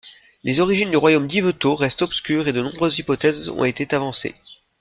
Les 0.43 0.59
origines 0.61 0.89
du 0.89 0.97
royaume 0.97 1.27
d'Yvetot 1.27 1.75
restent 1.75 2.01
obscures 2.01 2.47
et 2.47 2.53
de 2.53 2.61
nombreuses 2.63 2.97
hypothèses 2.97 3.49
ont 3.49 3.65
été 3.65 3.87
avancées. 3.93 4.33